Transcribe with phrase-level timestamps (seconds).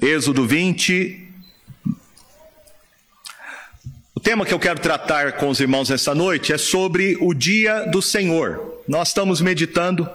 [0.00, 1.26] Êxodo 20.
[4.14, 7.86] O tema que eu quero tratar com os irmãos essa noite é sobre o dia
[7.86, 8.82] do Senhor.
[8.86, 10.06] Nós estamos meditando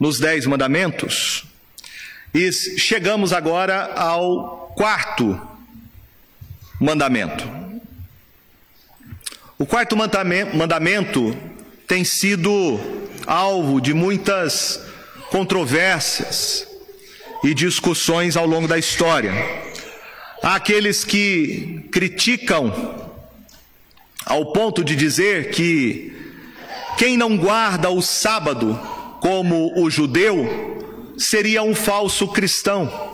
[0.00, 1.44] nos Dez Mandamentos
[2.32, 5.38] e chegamos agora ao quarto
[6.80, 7.46] mandamento.
[9.58, 11.36] O quarto mandamento
[11.86, 12.80] tem sido
[13.26, 14.80] alvo de muitas
[15.30, 16.71] controvérsias
[17.42, 19.32] e discussões ao longo da história.
[20.42, 23.10] Há aqueles que criticam
[24.24, 26.12] ao ponto de dizer que
[26.96, 28.78] quem não guarda o sábado
[29.20, 33.10] como o judeu seria um falso cristão.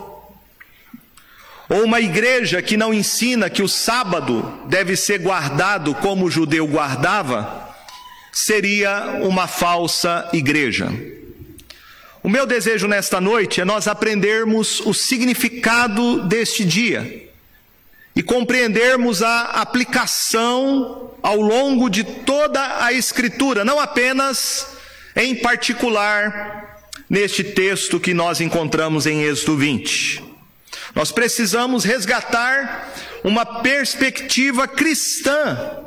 [1.69, 6.67] Ou uma igreja que não ensina que o sábado deve ser guardado como o judeu
[6.67, 7.69] guardava,
[8.31, 10.91] seria uma falsa igreja.
[12.21, 17.29] O meu desejo nesta noite é nós aprendermos o significado deste dia
[18.13, 24.67] e compreendermos a aplicação ao longo de toda a Escritura, não apenas
[25.15, 30.21] em particular neste texto que nós encontramos em Êxodo 20.
[30.93, 32.91] Nós precisamos resgatar
[33.23, 35.77] uma perspectiva cristã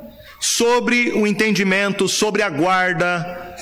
[0.40, 3.54] sobre o entendimento, sobre a guarda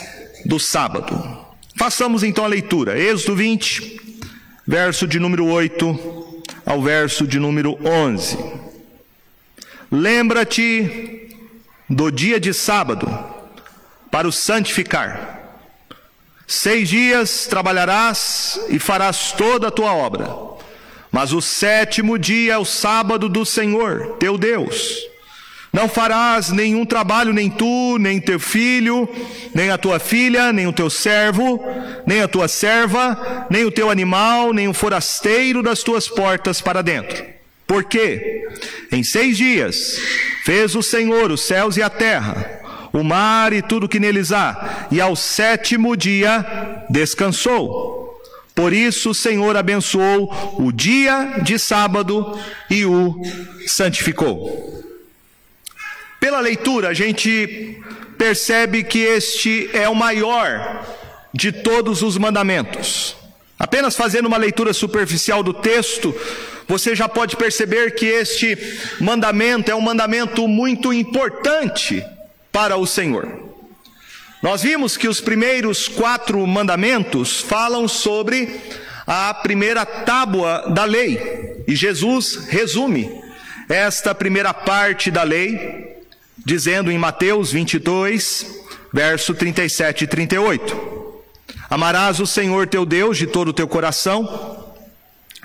[0.44, 1.39] do sábado.
[1.80, 3.00] Façamos então a leitura.
[3.00, 4.20] Êxodo 20,
[4.66, 8.36] verso de número 8 ao verso de número 11.
[9.90, 11.34] Lembra-te
[11.88, 13.08] do dia de sábado
[14.10, 15.56] para o santificar.
[16.46, 20.28] Seis dias trabalharás e farás toda a tua obra,
[21.10, 25.09] mas o sétimo dia é o sábado do Senhor, teu Deus.
[25.72, 29.08] Não farás nenhum trabalho, nem tu, nem teu filho,
[29.54, 31.62] nem a tua filha, nem o teu servo,
[32.04, 36.82] nem a tua serva, nem o teu animal, nem o forasteiro das tuas portas para
[36.82, 37.24] dentro.
[37.68, 38.48] Porque
[38.90, 39.96] em seis dias
[40.44, 42.60] fez o Senhor os céus e a terra,
[42.92, 48.20] o mar e tudo que neles há, e ao sétimo dia descansou.
[48.56, 52.36] Por isso o Senhor abençoou o dia de sábado
[52.68, 53.14] e o
[53.68, 54.89] santificou.
[56.20, 57.80] Pela leitura, a gente
[58.18, 60.84] percebe que este é o maior
[61.32, 63.16] de todos os mandamentos.
[63.58, 66.14] Apenas fazendo uma leitura superficial do texto,
[66.68, 68.56] você já pode perceber que este
[69.00, 72.04] mandamento é um mandamento muito importante
[72.52, 73.26] para o Senhor.
[74.42, 78.60] Nós vimos que os primeiros quatro mandamentos falam sobre
[79.06, 83.10] a primeira tábua da lei, e Jesus resume
[83.68, 85.89] esta primeira parte da lei
[86.44, 88.46] dizendo em Mateus 22,
[88.92, 91.20] verso 37 e 38:
[91.68, 94.74] Amarás o Senhor teu Deus de todo o teu coração,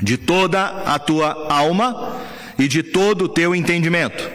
[0.02, 2.22] de toda a tua alma
[2.58, 4.30] e de todo o teu entendimento.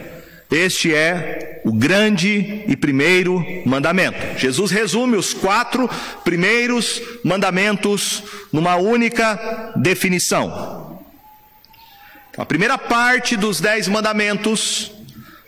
[0.49, 4.37] Este é o grande e primeiro mandamento.
[4.37, 5.89] Jesus resume os quatro
[6.23, 10.99] primeiros mandamentos numa única definição.
[12.37, 14.91] A primeira parte dos dez mandamentos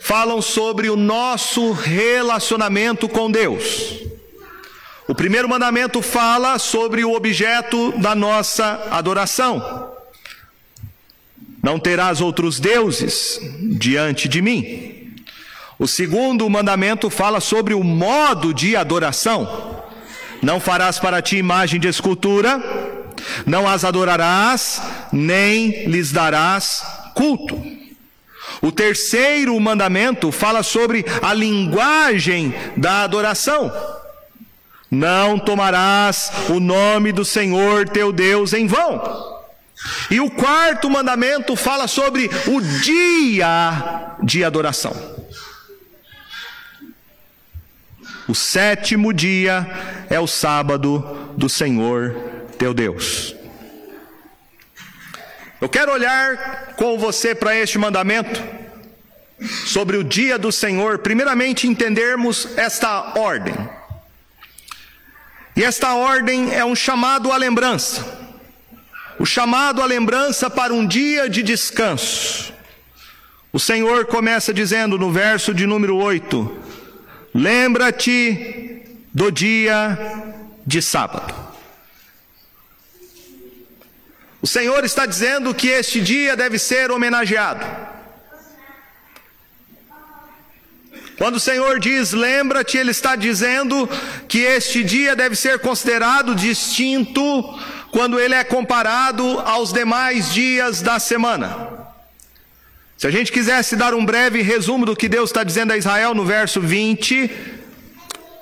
[0.03, 4.01] falam sobre o nosso relacionamento com Deus.
[5.07, 9.93] O primeiro mandamento fala sobre o objeto da nossa adoração.
[11.63, 13.39] Não terás outros deuses
[13.79, 15.13] diante de mim.
[15.79, 19.83] O segundo mandamento fala sobre o modo de adoração.
[20.41, 22.61] Não farás para ti imagem de escultura,
[23.45, 24.81] não as adorarás,
[25.13, 26.83] nem lhes darás
[27.15, 27.72] culto.
[28.63, 33.69] O terceiro mandamento fala sobre a linguagem da adoração.
[34.90, 39.44] Não tomarás o nome do Senhor teu Deus em vão.
[40.09, 44.95] E o quarto mandamento fala sobre o dia de adoração.
[48.30, 49.68] O sétimo dia
[50.09, 52.16] é o sábado do Senhor
[52.57, 53.35] teu Deus.
[55.63, 58.44] Eu quero olhar com você para este mandamento
[59.65, 63.56] sobre o dia do Senhor, primeiramente entendermos esta ordem.
[65.56, 68.06] E esta ordem é um chamado à lembrança.
[69.18, 72.54] O chamado à lembrança para um dia de descanso.
[73.54, 76.57] O Senhor começa dizendo no verso de número 8:
[77.33, 78.81] Lembra-te
[79.13, 79.98] do dia
[80.68, 81.43] de sábado.
[84.44, 87.66] O Senhor está dizendo que este dia deve ser homenageado.
[91.18, 93.90] Quando o Senhor diz lembra-te, Ele está dizendo
[94.28, 97.22] que este dia deve ser considerado distinto
[97.90, 101.69] quando ele é comparado aos demais dias da semana.
[102.98, 106.13] Se a gente quisesse dar um breve resumo do que Deus está dizendo a Israel
[106.13, 107.31] no verso 20,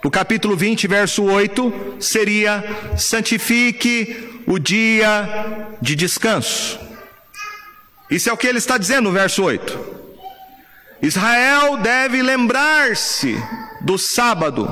[0.04, 2.64] no capítulo 20, verso 8, seria:
[2.98, 6.78] santifique o dia de descanso.
[8.10, 10.02] Isso é o que ele está dizendo no verso 8.
[11.02, 13.42] Israel deve lembrar-se
[13.80, 14.68] do sábado,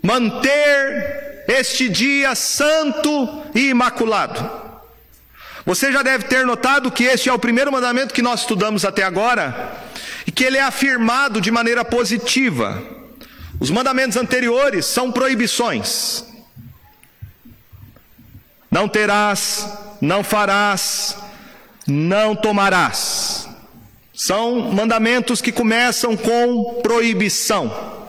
[0.00, 4.48] manter este dia santo e imaculado.
[5.66, 9.02] Você já deve ter notado que este é o primeiro mandamento que nós estudamos até
[9.02, 9.72] agora
[10.28, 12.80] e que ele é afirmado de maneira positiva.
[13.58, 16.27] Os mandamentos anteriores são proibições.
[18.70, 19.66] Não terás,
[20.00, 21.16] não farás,
[21.86, 23.48] não tomarás.
[24.14, 28.06] São mandamentos que começam com proibição.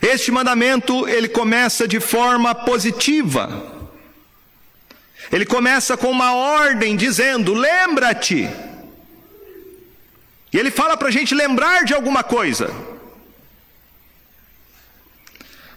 [0.00, 3.70] Este mandamento, ele começa de forma positiva.
[5.30, 8.48] Ele começa com uma ordem dizendo: lembra-te.
[10.52, 12.70] E ele fala para a gente lembrar de alguma coisa.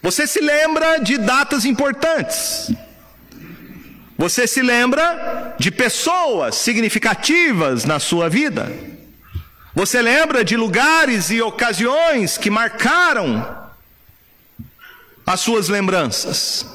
[0.01, 2.71] Você se lembra de datas importantes.
[4.17, 8.71] Você se lembra de pessoas significativas na sua vida.
[9.73, 13.65] Você lembra de lugares e ocasiões que marcaram
[15.25, 16.65] as suas lembranças.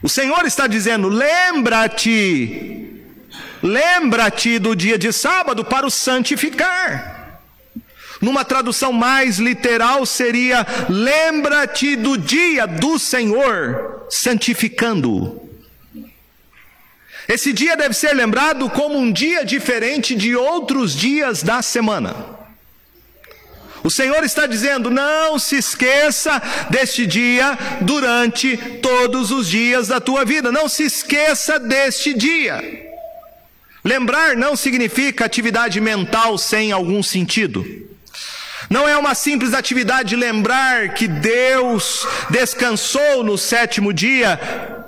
[0.00, 3.02] O Senhor está dizendo: lembra-te,
[3.60, 7.40] lembra-te do dia de sábado para o santificar.
[8.20, 15.49] Numa tradução mais literal seria: lembra-te do dia do Senhor, santificando-o.
[17.30, 22.16] Esse dia deve ser lembrado como um dia diferente de outros dias da semana.
[23.84, 30.24] O Senhor está dizendo: não se esqueça deste dia durante todos os dias da tua
[30.24, 30.50] vida.
[30.50, 32.60] Não se esqueça deste dia.
[33.84, 37.64] Lembrar não significa atividade mental sem algum sentido.
[38.68, 44.79] Não é uma simples atividade de lembrar que Deus descansou no sétimo dia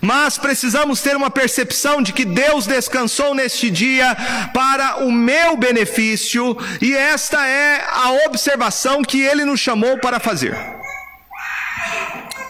[0.00, 4.16] mas precisamos ter uma percepção de que Deus descansou neste dia
[4.52, 10.56] para o meu benefício, e esta é a observação que ele nos chamou para fazer.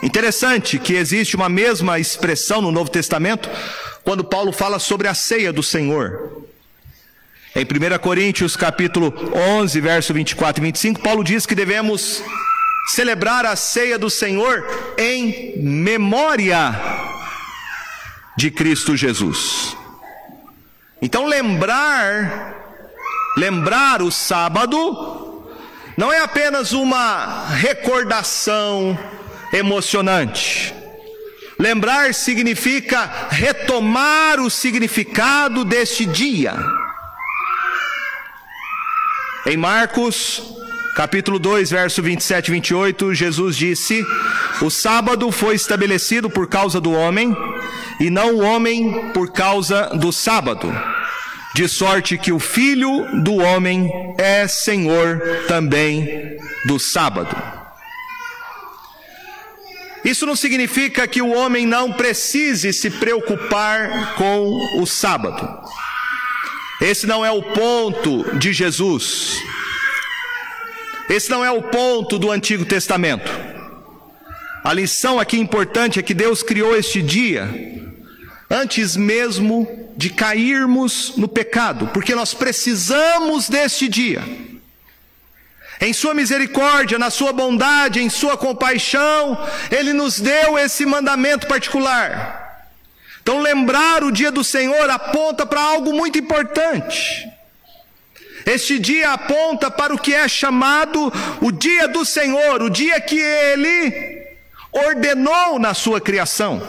[0.03, 3.49] Interessante que existe uma mesma expressão no Novo Testamento
[4.03, 6.45] quando Paulo fala sobre a ceia do Senhor.
[7.57, 12.23] Em 1 Coríntios capítulo 11, verso 24 e 25, Paulo diz que devemos
[12.89, 14.67] celebrar a ceia do Senhor
[14.99, 16.75] em memória
[18.37, 19.77] de Cristo Jesus.
[21.01, 22.55] Então lembrar,
[23.37, 25.45] lembrar o sábado,
[25.97, 28.99] não é apenas uma recordação
[29.53, 30.75] emocionante.
[31.59, 36.55] Lembrar significa retomar o significado deste dia.
[39.47, 40.43] Em Marcos
[40.95, 44.05] capítulo 2, verso 27 e 28, Jesus disse:
[44.63, 47.37] O sábado foi estabelecido por causa do homem,
[48.01, 50.73] e não o homem por causa do sábado.
[51.55, 56.37] De sorte que o filho do homem é senhor também
[56.67, 57.37] do sábado.
[60.05, 65.61] Isso não significa que o homem não precise se preocupar com o sábado.
[66.81, 69.39] Esse não é o ponto de Jesus.
[71.09, 73.31] Esse não é o ponto do Antigo Testamento.
[74.63, 77.49] A lição aqui importante é que Deus criou este dia
[78.51, 84.23] antes mesmo de cairmos no pecado, porque nós precisamos deste dia.
[85.81, 89.37] Em Sua misericórdia, na Sua bondade, em Sua compaixão,
[89.71, 92.71] Ele nos deu esse mandamento particular.
[93.21, 97.34] Então, lembrar o dia do Senhor aponta para algo muito importante.
[98.47, 103.19] Este dia aponta para o que é chamado o dia do Senhor, o dia que
[103.19, 104.25] Ele
[104.73, 106.63] ordenou na sua criação.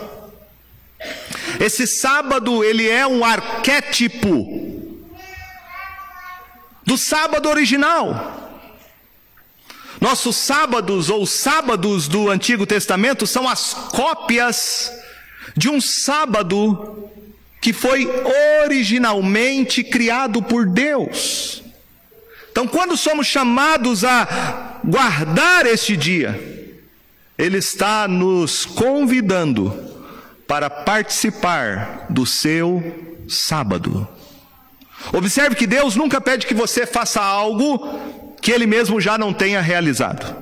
[1.59, 4.63] Esse sábado, ele é um arquétipo
[6.83, 8.43] do sábado original.
[9.99, 14.91] Nossos sábados ou sábados do Antigo Testamento são as cópias
[15.55, 17.09] de um sábado
[17.61, 18.07] que foi
[18.63, 21.64] originalmente criado por Deus.
[22.55, 26.39] Então, quando somos chamados a guardar este dia,
[27.37, 29.77] Ele está nos convidando
[30.47, 34.07] para participar do seu sábado.
[35.11, 39.59] Observe que Deus nunca pede que você faça algo que Ele mesmo já não tenha
[39.59, 40.33] realizado.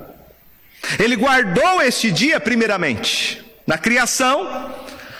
[1.00, 3.44] Ele guardou este dia primeiramente.
[3.66, 4.72] Na criação,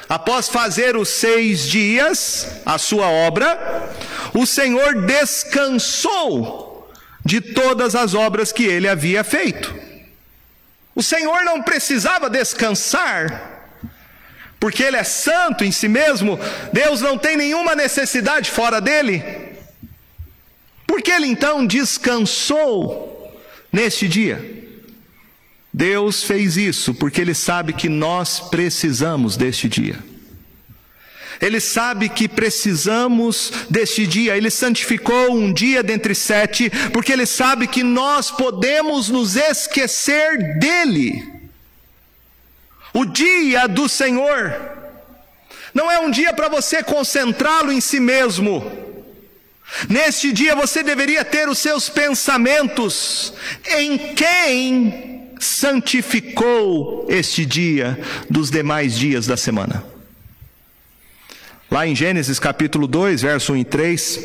[0.08, 3.90] após fazer os seis dias, a sua obra,
[4.32, 6.72] o Senhor descansou
[7.24, 9.74] de todas as obras que ele havia feito.
[10.94, 13.54] O Senhor não precisava descansar,
[14.60, 16.38] porque Ele é santo em si mesmo,
[16.72, 19.22] Deus não tem nenhuma necessidade fora dele.
[20.86, 23.38] Porque Ele então descansou
[23.72, 24.62] neste dia?
[25.72, 29.98] Deus fez isso porque Ele sabe que nós precisamos deste dia.
[31.40, 34.36] Ele sabe que precisamos deste dia.
[34.36, 41.22] Ele santificou um dia dentre sete, porque Ele sabe que nós podemos nos esquecer dEle.
[42.92, 44.74] O dia do Senhor
[45.74, 48.84] não é um dia para você concentrá-lo em si mesmo.
[49.88, 53.34] Neste dia você deveria ter os seus pensamentos
[53.76, 57.98] em quem santificou este dia
[58.30, 59.93] dos demais dias da semana.
[61.74, 64.20] Lá em Gênesis capítulo 2, verso 1 e 3,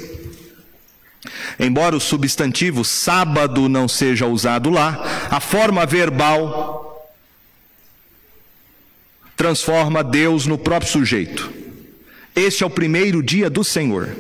[1.60, 7.12] embora o substantivo sábado não seja usado lá, a forma verbal
[9.36, 11.52] transforma Deus no próprio sujeito.
[12.36, 14.16] Este é o primeiro dia do Senhor.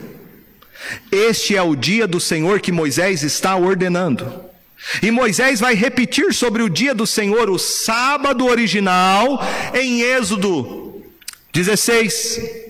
[1.11, 4.43] Este é o dia do Senhor que Moisés está ordenando.
[5.03, 9.39] E Moisés vai repetir sobre o dia do Senhor, o sábado original,
[9.75, 11.03] em Êxodo
[11.53, 12.68] 16,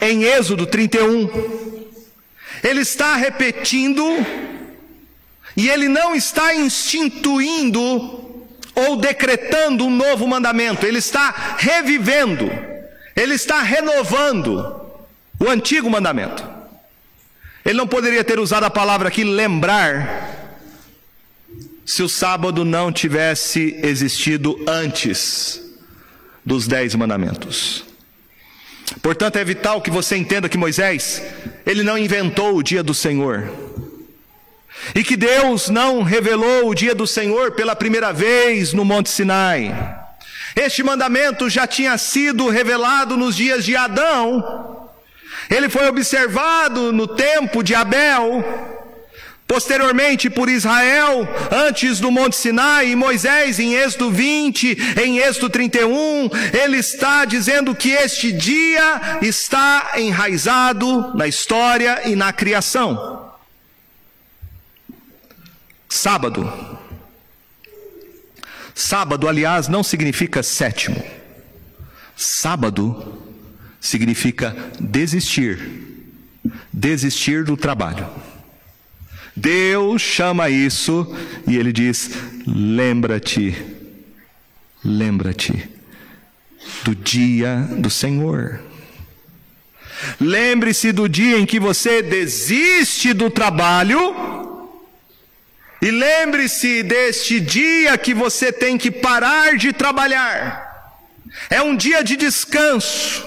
[0.00, 1.28] em Êxodo 31.
[2.62, 4.04] Ele está repetindo,
[5.56, 7.80] e ele não está instituindo
[8.74, 12.48] ou decretando um novo mandamento, ele está revivendo,
[13.16, 14.80] ele está renovando
[15.40, 16.44] o antigo mandamento.
[17.64, 20.36] Ele não poderia ter usado a palavra aqui lembrar,
[21.84, 25.60] se o sábado não tivesse existido antes
[26.44, 27.87] dos dez mandamentos.
[29.02, 31.22] Portanto, é vital que você entenda que Moisés,
[31.66, 33.50] ele não inventou o dia do Senhor.
[34.94, 39.74] E que Deus não revelou o dia do Senhor pela primeira vez no Monte Sinai.
[40.56, 44.88] Este mandamento já tinha sido revelado nos dias de Adão.
[45.50, 48.77] Ele foi observado no tempo de Abel
[49.48, 56.76] Posteriormente por Israel, antes do Monte Sinai, Moisés em Êxodo 20, em Êxodo 31, ele
[56.76, 63.32] está dizendo que este dia está enraizado na história e na criação.
[65.88, 66.52] Sábado.
[68.74, 71.02] Sábado, aliás, não significa sétimo.
[72.14, 73.18] Sábado
[73.80, 75.86] significa desistir.
[76.70, 78.27] Desistir do trabalho.
[79.38, 81.16] Deus chama isso
[81.46, 82.10] e ele diz:
[82.46, 83.56] lembra-te,
[84.84, 85.68] lembra-te
[86.82, 88.60] do dia do Senhor.
[90.20, 94.70] Lembre-se do dia em que você desiste do trabalho,
[95.80, 100.66] e lembre-se deste dia que você tem que parar de trabalhar.
[101.50, 103.26] É um dia de descanso,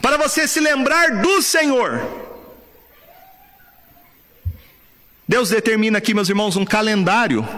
[0.00, 2.31] para você se lembrar do Senhor.
[5.32, 7.48] Deus determina aqui, meus irmãos, um calendário,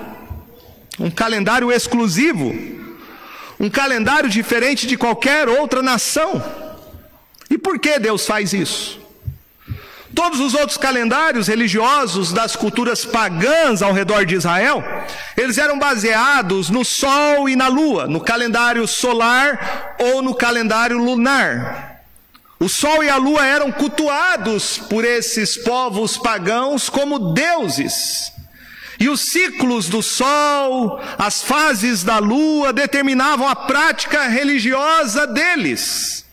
[0.96, 2.54] um calendário exclusivo,
[3.58, 6.40] um calendário diferente de qualquer outra nação.
[7.50, 9.00] E por que Deus faz isso?
[10.14, 14.80] Todos os outros calendários religiosos das culturas pagãs ao redor de Israel,
[15.36, 21.93] eles eram baseados no sol e na lua, no calendário solar ou no calendário lunar.
[22.64, 28.32] O sol e a lua eram cultuados por esses povos pagãos como deuses.
[28.98, 36.24] E os ciclos do sol, as fases da lua determinavam a prática religiosa deles.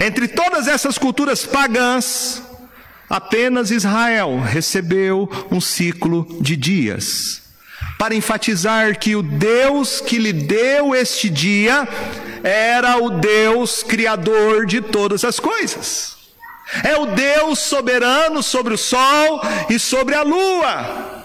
[0.00, 2.42] Entre todas essas culturas pagãs,
[3.08, 7.40] apenas Israel recebeu um ciclo de dias,
[8.00, 11.86] para enfatizar que o Deus que lhe deu este dia
[12.44, 16.14] era o Deus criador de todas as coisas.
[16.84, 21.24] É o Deus soberano sobre o sol e sobre a lua.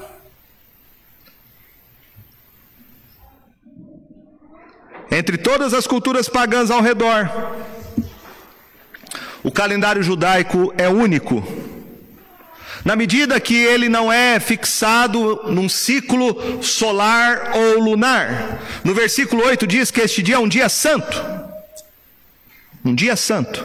[5.12, 7.30] Entre todas as culturas pagãs ao redor,
[9.44, 11.44] o calendário judaico é único.
[12.89, 18.60] Na medida que ele não é fixado num ciclo solar ou lunar.
[18.84, 21.24] No versículo 8 diz que este dia é um dia santo.
[22.84, 23.63] Um dia santo.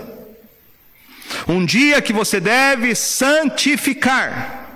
[1.48, 4.66] Um dia que você deve santificar.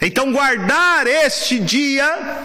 [0.00, 2.38] Então, guardar este dia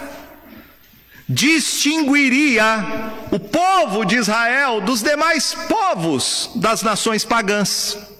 [1.26, 8.13] distinguiria o povo de Israel dos demais povos das nações pagãs.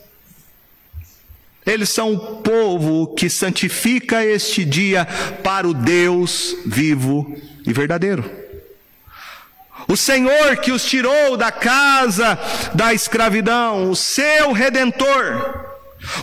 [1.66, 5.06] Eles são o povo que santifica este dia
[5.42, 7.34] para o Deus vivo
[7.66, 8.44] e verdadeiro.
[9.88, 12.38] O Senhor que os tirou da casa
[12.74, 15.72] da escravidão, o seu redentor.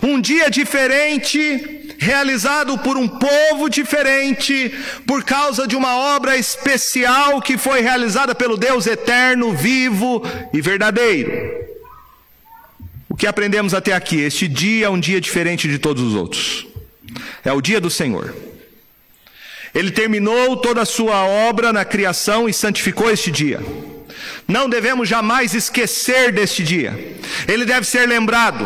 [0.00, 4.72] Um dia diferente, realizado por um povo diferente,
[5.06, 10.22] por causa de uma obra especial que foi realizada pelo Deus eterno, vivo
[10.52, 11.71] e verdadeiro.
[13.22, 14.18] Que aprendemos até aqui?
[14.18, 16.66] Este dia é um dia diferente de todos os outros.
[17.44, 18.34] É o dia do Senhor.
[19.72, 23.60] Ele terminou toda a sua obra na criação e santificou este dia.
[24.48, 27.16] Não devemos jamais esquecer deste dia.
[27.46, 28.64] Ele deve ser lembrado.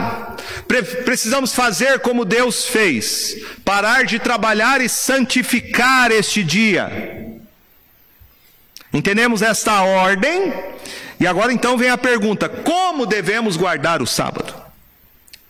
[0.67, 7.37] Pre precisamos fazer como Deus fez: parar de trabalhar e santificar este dia.
[8.91, 10.51] Entendemos esta ordem
[11.19, 14.55] e agora então vem a pergunta: como devemos guardar o sábado?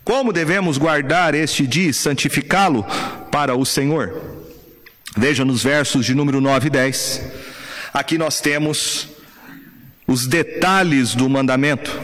[0.03, 2.85] Como devemos guardar este dia e santificá-lo
[3.29, 4.21] para o Senhor?
[5.17, 7.21] Veja nos versos de número 9 e 10.
[7.93, 9.09] Aqui nós temos
[10.07, 11.99] os detalhes do mandamento.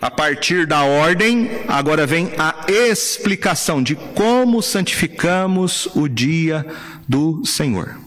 [0.00, 6.64] A partir da ordem, agora vem a explicação de como santificamos o dia
[7.08, 7.98] do Senhor.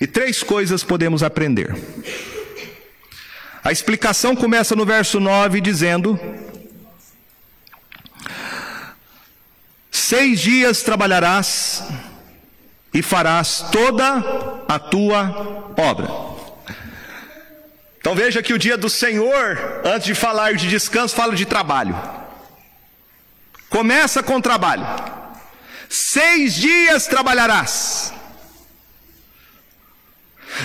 [0.00, 1.74] E três coisas podemos aprender.
[3.64, 6.18] A explicação começa no verso 9 dizendo:
[9.90, 11.84] Seis dias trabalharás
[12.94, 16.08] e farás toda a tua obra.
[18.00, 21.94] Então veja que o dia do Senhor, antes de falar de descanso, fala de trabalho.
[23.68, 24.86] Começa com trabalho.
[25.90, 28.14] Seis dias trabalharás.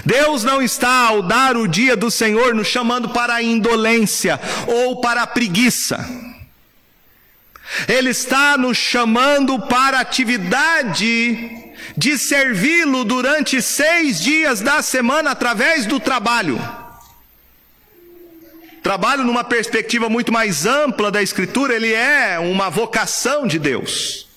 [0.06, 5.02] Deus não está, ao dar o dia do Senhor, nos chamando para a indolência ou
[5.02, 6.04] para a preguiça.
[7.88, 16.00] Ele está nos chamando para atividade de servi-lo durante seis dias da semana através do
[16.00, 16.62] trabalho.
[18.82, 24.28] Trabalho, numa perspectiva muito mais ampla da Escritura, ele é uma vocação de Deus.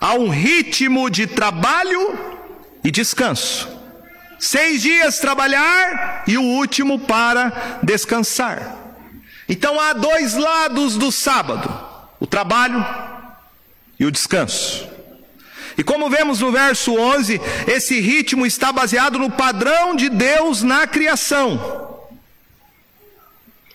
[0.00, 2.18] Há um ritmo de trabalho
[2.84, 3.81] e descanso.
[4.42, 8.76] Seis dias trabalhar e o último para descansar.
[9.48, 11.72] Então há dois lados do sábado:
[12.18, 12.84] o trabalho
[14.00, 14.88] e o descanso.
[15.78, 20.88] E como vemos no verso 11, esse ritmo está baseado no padrão de Deus na
[20.88, 22.08] criação.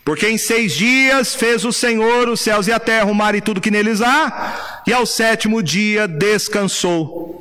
[0.03, 3.39] Porque em seis dias fez o Senhor os céus e a terra, o mar e
[3.41, 7.36] tudo que neles há, e ao sétimo dia descansou.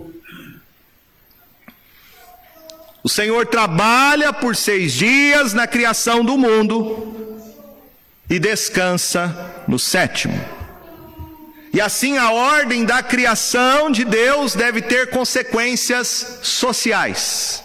[3.07, 7.41] O Senhor trabalha por seis dias na criação do mundo
[8.29, 10.37] e descansa no sétimo.
[11.73, 17.63] E assim a ordem da criação de Deus deve ter consequências sociais.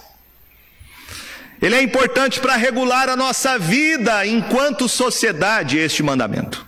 [1.60, 6.64] Ele é importante para regular a nossa vida enquanto sociedade, este mandamento.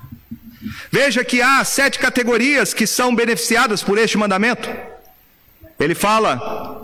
[0.91, 4.67] Veja que há sete categorias que são beneficiadas por este mandamento.
[5.79, 6.82] Ele fala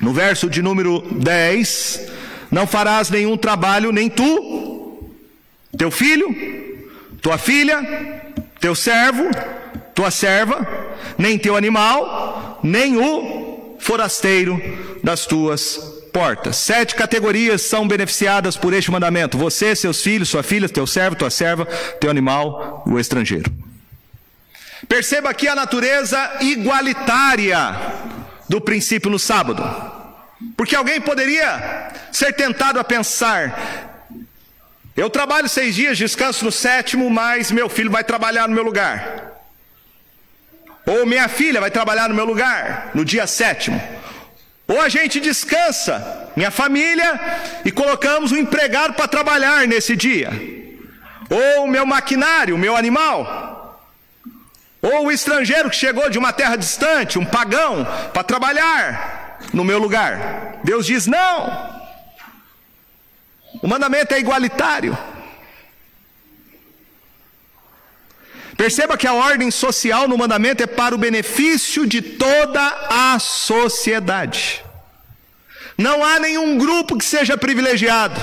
[0.00, 2.08] no verso de número 10,
[2.50, 5.10] não farás nenhum trabalho, nem tu,
[5.76, 6.26] teu filho,
[7.20, 7.78] tua filha,
[8.58, 9.24] teu servo,
[9.94, 10.66] tua serva,
[11.18, 14.60] nem teu animal, nem o forasteiro
[15.02, 15.78] das tuas
[16.12, 16.56] portas.
[16.56, 21.30] Sete categorias são beneficiadas por este mandamento: você, seus filhos, sua filha, teu servo, tua
[21.30, 21.66] serva,
[22.00, 23.52] teu animal, o estrangeiro.
[24.88, 27.76] Perceba aqui a natureza igualitária
[28.50, 29.62] do princípio no sábado.
[30.56, 33.42] Porque alguém poderia ser tentado a pensar:
[34.96, 38.94] eu trabalho seis dias, descanso no sétimo, mas meu filho vai trabalhar no meu lugar.
[40.84, 43.80] Ou minha filha vai trabalhar no meu lugar no dia sétimo.
[44.66, 45.94] Ou a gente descansa,
[46.34, 47.20] minha família,
[47.64, 50.30] e colocamos um empregado para trabalhar nesse dia.
[51.30, 53.39] Ou o meu maquinário, o meu animal.
[54.82, 59.78] Ou o estrangeiro que chegou de uma terra distante, um pagão, para trabalhar no meu
[59.78, 60.60] lugar.
[60.64, 61.80] Deus diz: não.
[63.62, 64.96] O mandamento é igualitário.
[68.56, 74.62] Perceba que a ordem social no mandamento é para o benefício de toda a sociedade.
[75.78, 78.20] Não há nenhum grupo que seja privilegiado.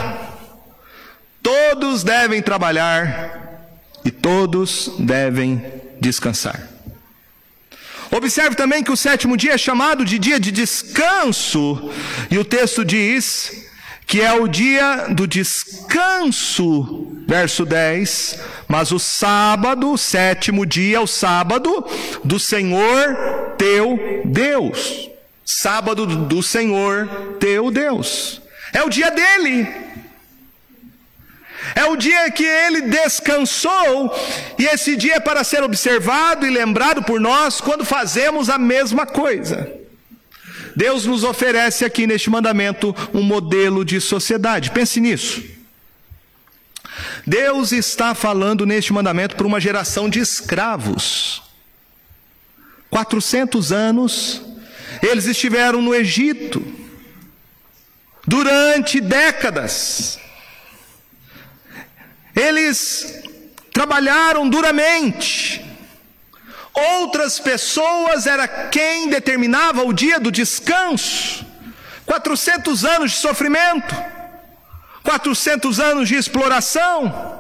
[1.41, 3.63] Todos devem trabalhar
[4.06, 6.67] e todos devem descansar.
[8.10, 11.91] Observe também que o sétimo dia é chamado de dia de descanso,
[12.31, 13.67] e o texto diz
[14.07, 18.39] que é o dia do descanso, verso 10.
[18.65, 21.86] Mas o sábado, o sétimo dia, é o sábado
[22.23, 23.15] do Senhor
[23.57, 25.10] teu Deus.
[25.45, 28.41] Sábado do Senhor teu Deus.
[28.71, 29.67] É o dia dele.
[31.76, 34.15] É o dia que ele descansou,
[34.58, 39.06] e esse dia é para ser observado e lembrado por nós quando fazemos a mesma
[39.06, 39.72] coisa.
[40.76, 44.70] Deus nos oferece aqui neste mandamento um modelo de sociedade.
[44.72, 45.43] Pense nisso.
[47.26, 51.41] Deus está falando neste mandamento para uma geração de escravos.
[52.89, 54.41] 400 anos,
[55.02, 56.65] eles estiveram no Egito
[58.26, 60.20] durante décadas.
[62.38, 63.23] Eles
[63.73, 65.67] trabalharam duramente,
[66.78, 71.43] Outras pessoas era quem determinava o dia do descanso.
[72.06, 73.95] 400 anos de sofrimento,
[75.02, 77.36] 400 anos de exploração.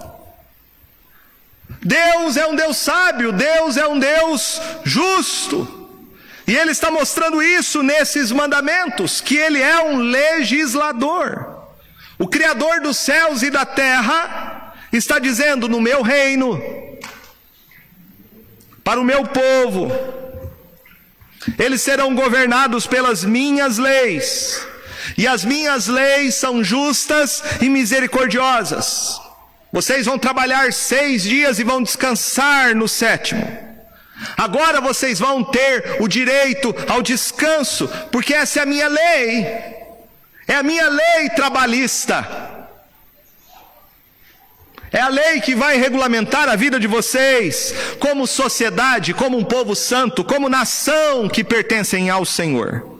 [1.83, 5.87] Deus é um Deus sábio, Deus é um Deus justo.
[6.47, 11.67] E Ele está mostrando isso nesses mandamentos, que Ele é um legislador.
[12.17, 14.56] O Criador dos céus e da terra
[14.97, 16.61] está dizendo: no meu reino,
[18.83, 19.91] para o meu povo.
[21.57, 24.65] Eles serão governados pelas minhas leis,
[25.17, 29.19] e as minhas leis são justas e misericordiosas.
[29.71, 33.45] Vocês vão trabalhar seis dias e vão descansar no sétimo.
[34.35, 39.45] Agora vocês vão ter o direito ao descanso, porque essa é a minha lei,
[40.47, 42.56] é a minha lei trabalhista.
[44.97, 49.75] É a lei que vai regulamentar a vida de vocês, como sociedade, como um povo
[49.75, 52.99] santo, como nação que pertencem ao Senhor.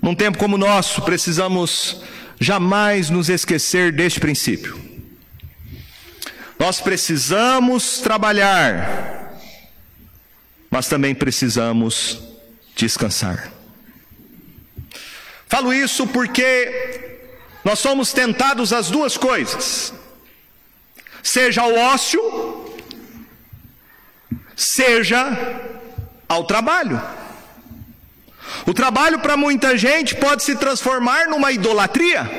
[0.00, 2.00] Num tempo como o nosso, precisamos
[2.38, 4.80] jamais nos esquecer deste princípio.
[6.60, 9.36] Nós precisamos trabalhar,
[10.70, 12.20] mas também precisamos
[12.76, 13.50] descansar.
[15.48, 17.18] Falo isso porque
[17.64, 19.92] nós somos tentados às duas coisas:
[21.24, 22.20] seja ao ócio,
[24.54, 25.26] seja
[26.28, 27.00] ao trabalho.
[28.66, 32.30] O trabalho para muita gente pode se transformar numa idolatria.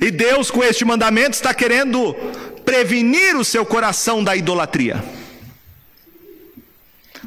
[0.00, 2.14] E Deus, com este mandamento, está querendo
[2.64, 5.02] prevenir o seu coração da idolatria.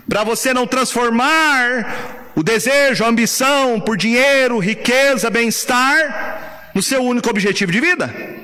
[0.08, 7.30] Para você não transformar o desejo, a ambição por dinheiro, riqueza, bem-estar, no seu único
[7.30, 8.43] objetivo de vida.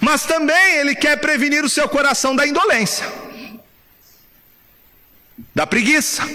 [0.00, 3.06] Mas também ele quer prevenir o seu coração da indolência,
[5.54, 6.28] da preguiça.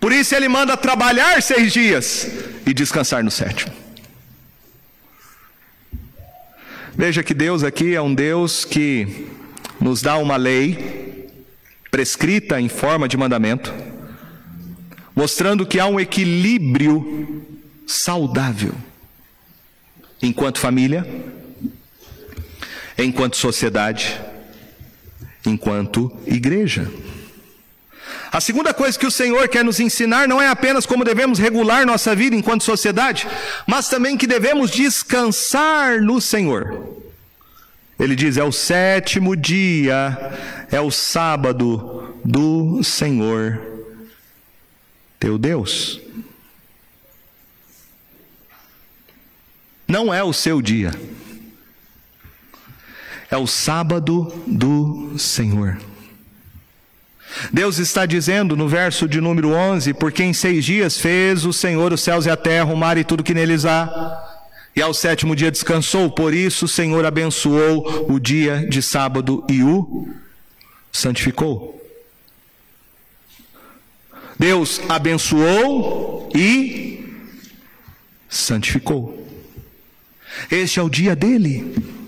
[0.00, 2.28] Por isso ele manda trabalhar seis dias
[2.66, 3.74] e descansar no sétimo.
[6.96, 9.26] Veja que Deus aqui é um Deus que
[9.80, 11.28] nos dá uma lei
[11.90, 13.72] prescrita em forma de mandamento
[15.14, 17.46] mostrando que há um equilíbrio
[17.86, 18.74] saudável
[20.20, 21.06] enquanto família,
[22.98, 24.20] enquanto sociedade,
[25.46, 26.90] enquanto igreja.
[28.30, 31.86] A segunda coisa que o Senhor quer nos ensinar não é apenas como devemos regular
[31.86, 33.28] nossa vida enquanto sociedade,
[33.66, 36.96] mas também que devemos descansar no Senhor.
[37.98, 40.18] Ele diz: é o sétimo dia,
[40.70, 43.74] é o sábado do Senhor
[45.24, 46.00] teu Deus.
[49.88, 50.90] Não é o seu dia,
[53.34, 55.76] é o sábado do Senhor.
[57.52, 61.92] Deus está dizendo no verso de número 11: Porque em seis dias fez o Senhor
[61.92, 64.40] os céus e a terra, o mar e tudo que neles há,
[64.76, 69.64] e ao sétimo dia descansou, por isso o Senhor abençoou o dia de sábado e
[69.64, 70.08] o
[70.92, 71.82] santificou.
[74.38, 77.04] Deus abençoou e
[78.28, 79.26] santificou.
[80.50, 82.03] Este é o dia dele.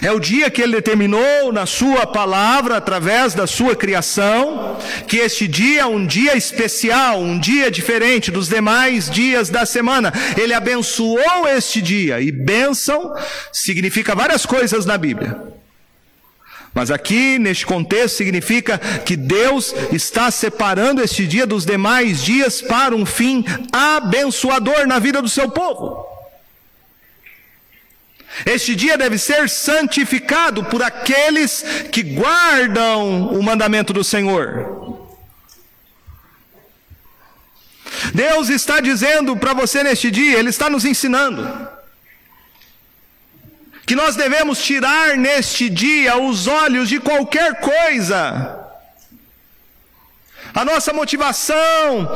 [0.00, 5.48] É o dia que ele determinou na sua palavra, através da sua criação, que este
[5.48, 10.12] dia é um dia especial, um dia diferente dos demais dias da semana.
[10.40, 13.12] Ele abençoou este dia, e bênção
[13.52, 15.36] significa várias coisas na Bíblia.
[16.74, 22.94] Mas aqui, neste contexto, significa que Deus está separando este dia dos demais dias para
[22.94, 26.21] um fim abençoador na vida do seu povo.
[28.46, 34.82] Este dia deve ser santificado por aqueles que guardam o mandamento do Senhor.
[38.14, 41.68] Deus está dizendo para você neste dia, Ele está nos ensinando,
[43.86, 48.58] que nós devemos tirar neste dia os olhos de qualquer coisa,
[50.54, 52.10] a nossa motivação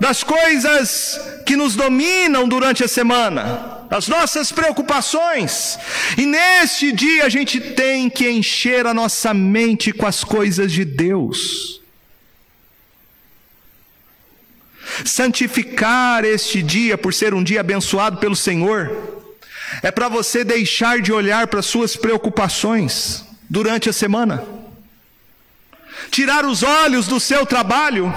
[0.00, 5.78] das coisas que nos dominam durante a semana, as nossas preocupações,
[6.16, 10.84] e neste dia a gente tem que encher a nossa mente com as coisas de
[10.84, 11.80] Deus.
[15.04, 18.90] Santificar este dia por ser um dia abençoado pelo Senhor,
[19.82, 24.44] é para você deixar de olhar para suas preocupações durante a semana,
[26.10, 28.12] tirar os olhos do seu trabalho,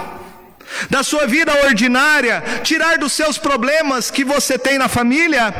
[0.89, 5.53] da sua vida ordinária, tirar dos seus problemas que você tem na família,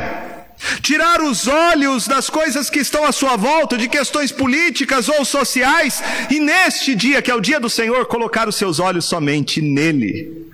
[0.82, 6.02] tirar os olhos das coisas que estão à sua volta, de questões políticas ou sociais,
[6.30, 10.48] e neste dia, que é o dia do Senhor, colocar os seus olhos somente nele.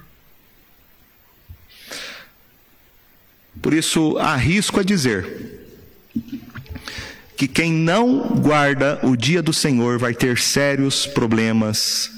[3.61, 5.65] Por isso, arrisco a dizer
[7.37, 12.11] que quem não guarda o dia do Senhor vai ter sérios problemas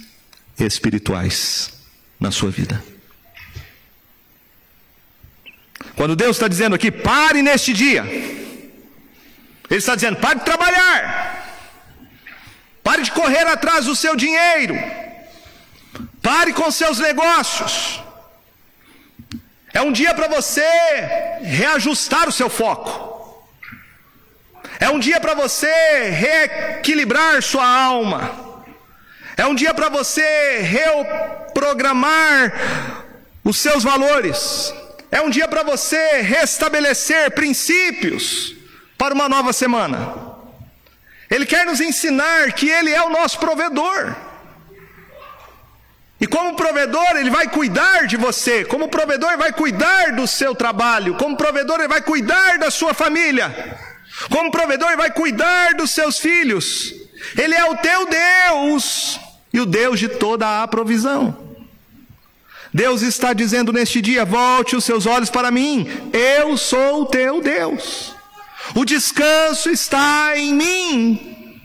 [0.59, 1.78] espirituais
[2.19, 2.83] na sua vida.
[5.97, 8.75] Quando Deus está dizendo aqui, pare neste dia, Ele
[9.71, 11.05] está dizendo, pare de trabalhar,
[12.83, 14.75] pare de correr atrás do seu dinheiro,
[16.23, 18.01] pare com seus negócios,
[19.73, 20.69] é um dia para você
[21.43, 23.09] reajustar o seu foco.
[24.81, 25.67] É um dia para você
[26.11, 28.48] reequilibrar sua alma.
[29.39, 32.53] É um dia para você reprogramar
[33.45, 34.75] os seus valores.
[35.13, 38.57] É um dia para você restabelecer princípios
[38.99, 40.13] para uma nova semana.
[41.31, 44.17] Ele quer nos ensinar que Ele é o nosso provedor.
[46.21, 48.65] E como provedor, ele vai cuidar de você.
[48.65, 51.15] Como provedor, ele vai cuidar do seu trabalho.
[51.15, 53.79] Como provedor, ele vai cuidar da sua família.
[54.29, 56.93] Como provedor, ele vai cuidar dos seus filhos.
[57.37, 59.21] Ele é o teu Deus
[59.53, 61.37] e o Deus de toda a provisão.
[62.73, 67.41] Deus está dizendo neste dia: volte os seus olhos para mim, eu sou o teu
[67.41, 68.15] Deus.
[68.75, 71.59] O descanso está em mim.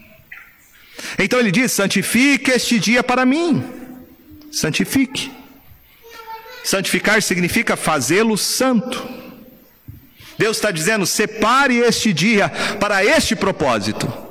[1.20, 3.82] Então ele diz: santifique este dia para mim
[4.54, 5.32] santifique.
[6.64, 9.06] Santificar significa fazê-lo santo.
[10.38, 14.23] Deus está dizendo: separe este dia para este propósito.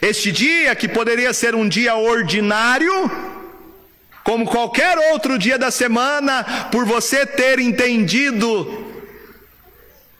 [0.00, 3.10] Este dia, que poderia ser um dia ordinário,
[4.22, 8.86] como qualquer outro dia da semana, por você ter entendido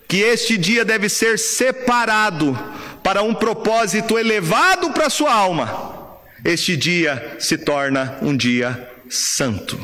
[0.08, 2.58] que este dia deve ser separado
[3.02, 5.98] para um propósito elevado para a sua alma
[6.44, 9.78] este dia se torna um dia santo.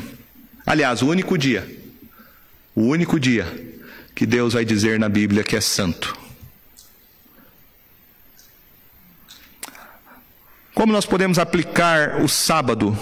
[0.65, 1.67] Aliás, o único dia,
[2.73, 3.45] o único dia
[4.15, 6.17] que Deus vai dizer na Bíblia que é santo.
[10.75, 12.99] Como nós podemos aplicar o sábado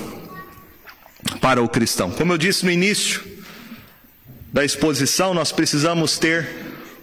[1.42, 2.12] para o cristão?
[2.12, 3.24] Como eu disse no início
[4.54, 6.48] da exposição, nós precisamos ter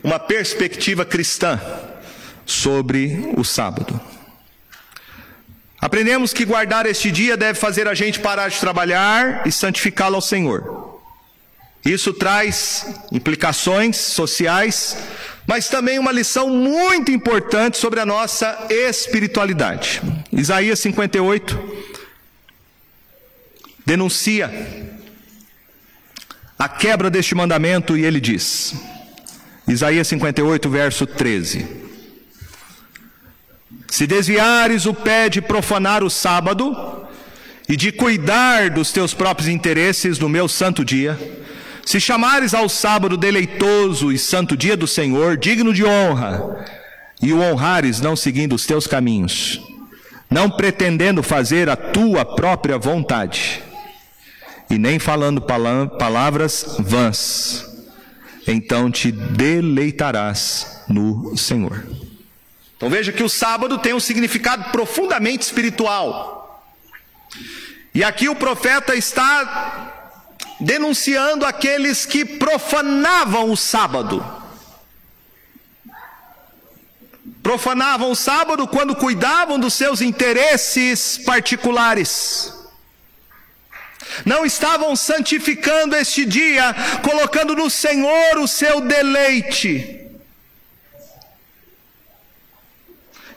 [0.00, 1.60] uma perspectiva cristã
[2.46, 4.00] sobre o sábado.
[5.80, 10.22] Aprendemos que guardar este dia deve fazer a gente parar de trabalhar e santificá-lo ao
[10.22, 11.00] Senhor.
[11.84, 14.96] Isso traz implicações sociais,
[15.50, 20.00] mas também uma lição muito importante sobre a nossa espiritualidade.
[20.30, 21.58] Isaías 58
[23.84, 24.48] denuncia
[26.56, 28.76] a quebra deste mandamento e ele diz:
[29.66, 31.66] Isaías 58, verso 13.
[33.88, 37.08] Se desviares o pé de profanar o sábado
[37.68, 41.18] e de cuidar dos teus próprios interesses no meu santo dia,
[41.90, 46.64] se chamares ao sábado deleitoso e santo dia do Senhor, digno de honra,
[47.20, 49.60] e o honrares não seguindo os teus caminhos,
[50.30, 53.60] não pretendendo fazer a tua própria vontade,
[54.70, 57.66] e nem falando palavras vãs,
[58.46, 61.84] então te deleitarás no Senhor.
[62.76, 66.64] Então veja que o sábado tem um significado profundamente espiritual.
[67.92, 69.89] E aqui o profeta está
[70.60, 74.24] denunciando aqueles que profanavam o sábado.
[77.42, 82.54] Profanavam o sábado quando cuidavam dos seus interesses particulares.
[84.24, 90.00] Não estavam santificando este dia, colocando no Senhor o seu deleite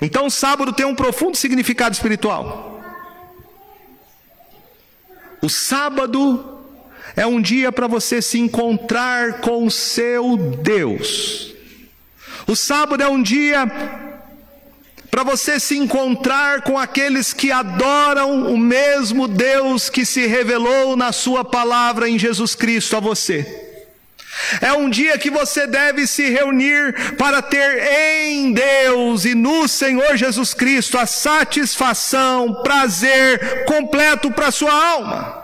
[0.03, 2.83] Então, o sábado tem um profundo significado espiritual.
[5.41, 6.53] O sábado
[7.15, 11.54] é um dia para você se encontrar com o seu Deus.
[12.47, 13.65] O sábado é um dia
[15.10, 21.12] para você se encontrar com aqueles que adoram o mesmo Deus que se revelou na
[21.12, 23.69] Sua palavra em Jesus Cristo a você.
[24.60, 27.84] É um dia que você deve se reunir para ter
[28.28, 35.42] em Deus e no Senhor Jesus Cristo a satisfação, prazer completo para sua alma.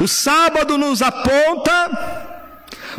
[0.00, 2.36] O sábado nos aponta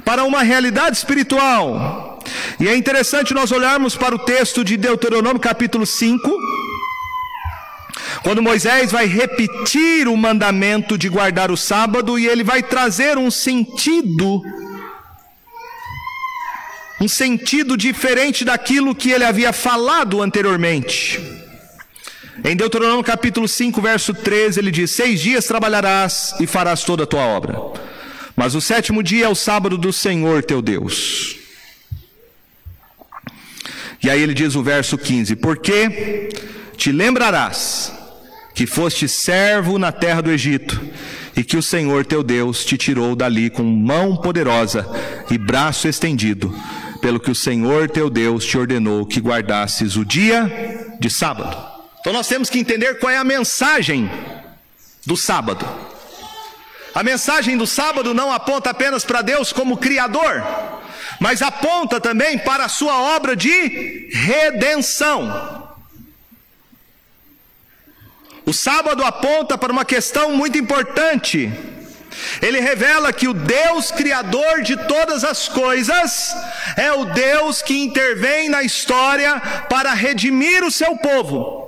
[0.04, 2.20] para uma realidade espiritual.
[2.60, 6.58] E é interessante nós olharmos para o texto de Deuteronômio capítulo 5
[8.24, 13.32] quando Moisés vai repetir o mandamento de guardar o sábado e ele vai trazer um
[13.32, 14.42] sentido,
[17.00, 21.37] um sentido diferente daquilo que ele havia falado anteriormente.
[22.44, 27.08] Em Deuteronômio capítulo 5, verso 13, ele diz: Seis dias trabalharás e farás toda a
[27.08, 27.60] tua obra,
[28.36, 31.36] mas o sétimo dia é o sábado do Senhor teu Deus.
[34.04, 36.30] E aí ele diz o verso 15: Porque
[36.78, 37.92] te lembrarás
[38.54, 40.80] que foste servo na terra do Egito,
[41.36, 44.88] e que o Senhor teu Deus te tirou dali com mão poderosa
[45.30, 46.54] e braço estendido,
[47.02, 51.77] pelo que o Senhor teu Deus te ordenou que guardasses o dia de sábado.
[52.08, 54.10] Então nós temos que entender qual é a mensagem
[55.06, 55.68] do sábado.
[56.96, 60.42] A mensagem do sábado não aponta apenas para Deus como Criador,
[61.20, 65.68] mas aponta também para a sua obra de redenção.
[68.46, 71.52] O sábado aponta para uma questão muito importante.
[72.42, 76.34] Ele revela que o Deus Criador de todas as coisas
[76.78, 81.67] é o Deus que intervém na história para redimir o seu povo.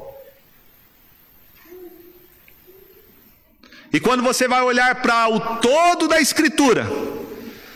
[3.92, 6.88] E quando você vai olhar para o todo da Escritura,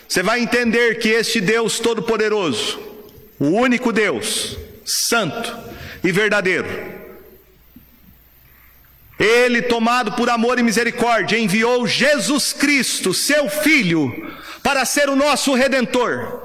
[0.08, 2.80] você vai entender que este Deus Todo-Poderoso,
[3.40, 5.58] o único Deus, santo
[6.04, 6.68] e verdadeiro,
[9.18, 15.54] ele, tomado por amor e misericórdia, enviou Jesus Cristo, seu Filho, para ser o nosso
[15.54, 16.43] redentor.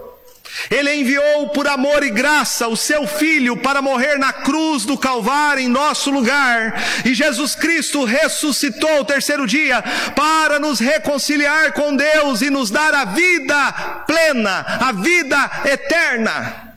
[0.70, 5.62] Ele enviou por amor e graça o seu Filho para morrer na cruz do Calvário
[5.62, 6.74] em nosso lugar.
[7.04, 9.82] E Jesus Cristo ressuscitou o terceiro dia
[10.14, 13.72] para nos reconciliar com Deus e nos dar a vida
[14.06, 16.68] plena, a vida eterna.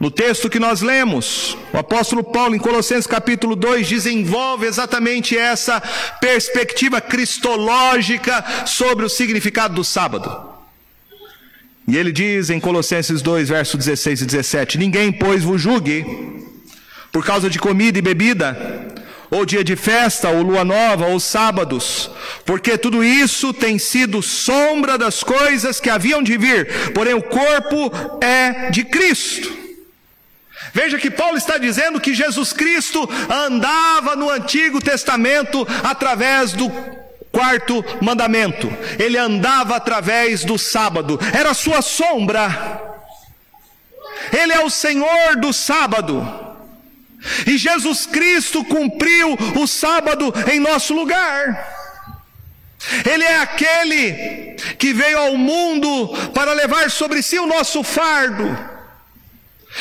[0.00, 5.78] No texto que nós lemos, o apóstolo Paulo, em Colossenses capítulo 2, desenvolve exatamente essa
[6.18, 10.49] perspectiva cristológica sobre o significado do sábado.
[11.90, 16.06] E ele diz em Colossenses 2, versos 16 e 17: Ninguém, pois, vos julgue
[17.10, 18.56] por causa de comida e bebida,
[19.28, 22.08] ou dia de festa, ou lua nova, ou sábados,
[22.44, 27.90] porque tudo isso tem sido sombra das coisas que haviam de vir, porém o corpo
[28.20, 29.52] é de Cristo.
[30.72, 36.70] Veja que Paulo está dizendo que Jesus Cristo andava no Antigo Testamento através do
[37.32, 38.70] quarto mandamento.
[38.98, 42.88] Ele andava através do sábado, era sua sombra.
[44.32, 46.48] Ele é o Senhor do sábado.
[47.46, 51.78] E Jesus Cristo cumpriu o sábado em nosso lugar.
[53.10, 58.79] Ele é aquele que veio ao mundo para levar sobre si o nosso fardo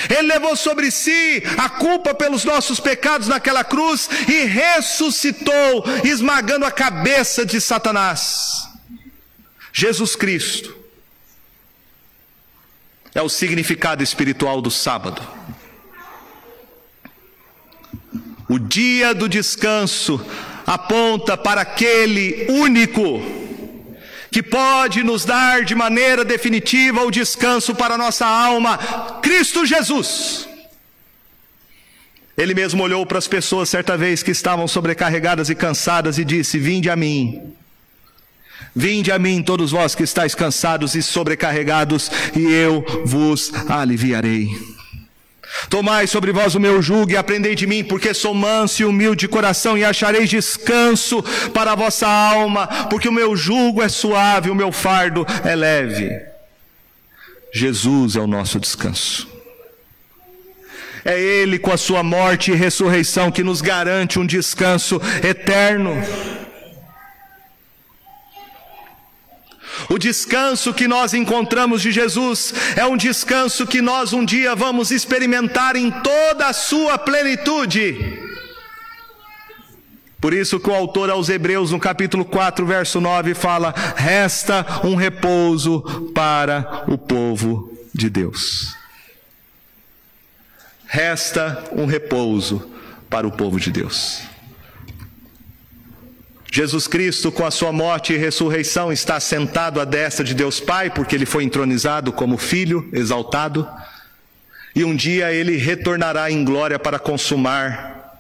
[0.10, 6.72] ele levou sobre si a culpa pelos nossos pecados naquela cruz e ressuscitou, esmagando a
[6.72, 8.70] cabeça de Satanás.
[9.74, 10.76] Jesus Cristo
[13.14, 15.22] é o significado espiritual do sábado.
[18.48, 20.24] O dia do descanso
[20.66, 23.49] aponta para aquele único
[24.32, 28.78] que pode nos dar de maneira definitiva o descanso para a nossa alma,
[29.22, 30.48] Cristo Jesus.
[32.38, 36.58] Ele mesmo olhou para as pessoas certa vez que estavam sobrecarregadas e cansadas e disse:
[36.58, 37.54] Vinde a mim.
[38.76, 44.48] Vinde a mim, todos vós que estáis cansados e sobrecarregados, e eu vos aliviarei.
[45.70, 49.22] Tomai sobre vós o meu jugo e aprendei de mim, porque sou manso e humilde
[49.22, 51.24] de coração, e achareis descanso
[51.54, 56.10] para a vossa alma, porque o meu jugo é suave, o meu fardo é leve.
[57.54, 59.28] Jesus é o nosso descanso.
[61.04, 65.96] É Ele, com a sua morte e ressurreição, que nos garante um descanso eterno.
[69.90, 74.92] O descanso que nós encontramos de Jesus é um descanso que nós um dia vamos
[74.92, 77.98] experimentar em toda a sua plenitude.
[80.22, 84.94] Por isso que o autor aos Hebreus, no capítulo 4, verso 9, fala: resta um
[84.94, 85.82] repouso
[86.14, 88.76] para o povo de Deus.
[90.86, 92.70] Resta um repouso
[93.10, 94.22] para o povo de Deus.
[96.52, 100.90] Jesus Cristo, com a sua morte e ressurreição, está sentado à destra de Deus Pai,
[100.90, 103.70] porque ele foi entronizado como filho exaltado,
[104.76, 108.20] e um dia ele retornará em glória para consumar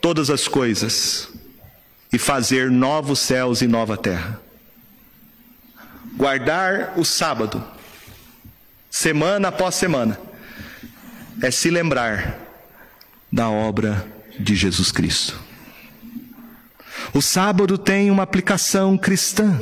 [0.00, 1.28] todas as coisas
[2.10, 4.40] e fazer novos céus e nova terra.
[6.16, 7.62] Guardar o sábado,
[8.90, 10.18] semana após semana,
[11.42, 12.38] é se lembrar
[13.30, 14.06] da obra
[14.38, 15.49] de Jesus Cristo.
[17.12, 19.60] O sábado tem uma aplicação cristã.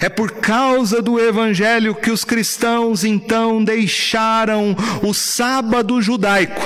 [0.00, 6.62] É por causa do evangelho que os cristãos então deixaram o sábado judaico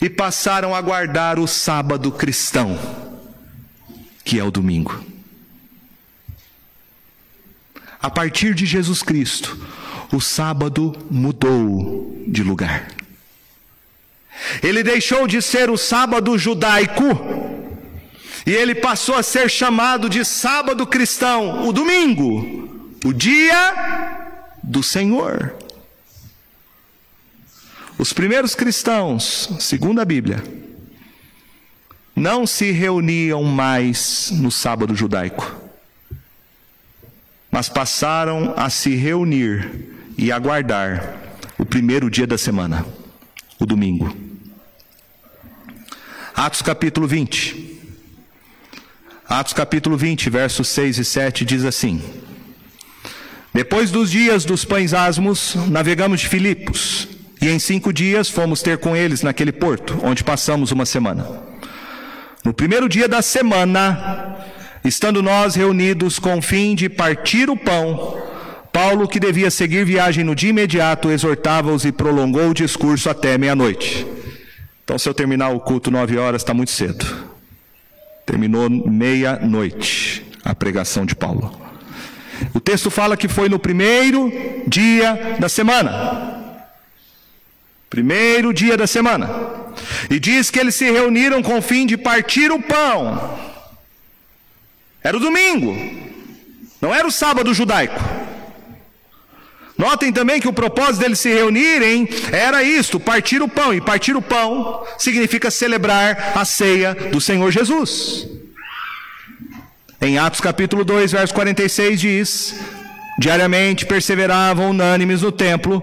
[0.00, 2.78] e passaram a guardar o sábado cristão,
[4.24, 5.04] que é o domingo.
[8.00, 9.58] A partir de Jesus Cristo,
[10.12, 12.88] o sábado mudou de lugar.
[14.62, 17.37] Ele deixou de ser o sábado judaico
[18.46, 25.54] e ele passou a ser chamado de sábado cristão, o domingo, o dia do Senhor.
[27.98, 30.42] Os primeiros cristãos, segundo a Bíblia,
[32.14, 35.56] não se reuniam mais no sábado judaico,
[37.50, 41.16] mas passaram a se reunir e aguardar
[41.58, 42.84] o primeiro dia da semana,
[43.58, 44.14] o domingo.
[46.34, 47.77] Atos capítulo 20.
[49.28, 52.00] Atos capítulo 20, versos 6 e 7 diz assim:
[53.52, 57.06] Depois dos dias dos pães asmos, navegamos de Filipos,
[57.42, 61.26] e em cinco dias fomos ter com eles naquele porto, onde passamos uma semana.
[62.42, 64.34] No primeiro dia da semana,
[64.82, 68.16] estando nós reunidos com o fim de partir o pão,
[68.72, 74.06] Paulo, que devia seguir viagem no dia imediato, exortava-os e prolongou o discurso até meia-noite.
[74.82, 77.27] Então, se eu terminar o culto nove horas, está muito cedo.
[78.28, 81.58] Terminou meia-noite a pregação de Paulo.
[82.52, 84.30] O texto fala que foi no primeiro
[84.66, 86.60] dia da semana.
[87.88, 89.30] Primeiro dia da semana.
[90.10, 93.38] E diz que eles se reuniram com o fim de partir o pão.
[95.02, 95.74] Era o domingo,
[96.82, 97.98] não era o sábado judaico.
[99.78, 103.72] Notem também que o propósito deles se reunirem era isto: partir o pão.
[103.72, 108.26] E partir o pão significa celebrar a ceia do Senhor Jesus.
[110.02, 112.54] Em Atos capítulo 2, verso 46 diz:
[113.20, 115.80] Diariamente perseveravam unânimes no templo,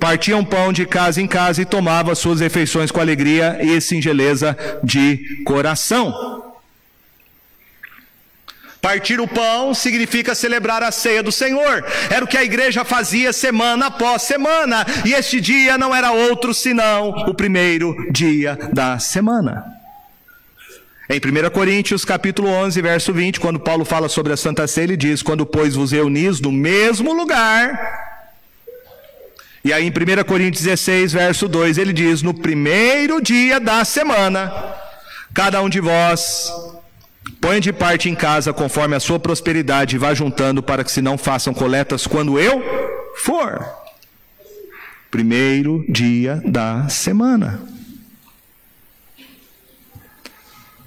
[0.00, 5.42] partiam pão de casa em casa e tomavam suas refeições com alegria e singeleza de
[5.44, 6.43] coração.
[8.84, 11.82] Partir o pão significa celebrar a ceia do Senhor.
[12.10, 14.84] Era o que a igreja fazia semana após semana.
[15.06, 19.64] E este dia não era outro senão o primeiro dia da semana.
[21.08, 24.98] Em 1 Coríntios capítulo 11, verso 20, quando Paulo fala sobre a Santa Ceia, ele
[24.98, 28.20] diz: Quando, pois, vos reunis no mesmo lugar.
[29.64, 34.52] E aí em 1 Coríntios 16, verso 2, ele diz: No primeiro dia da semana,
[35.32, 36.73] cada um de vós
[37.40, 41.02] Põe de parte em casa conforme a sua prosperidade e vá juntando para que se
[41.02, 42.62] não façam coletas quando eu
[43.16, 43.66] for.
[45.10, 47.60] Primeiro dia da semana.